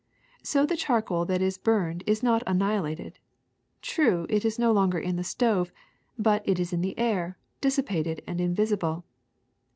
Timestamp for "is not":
2.07-2.41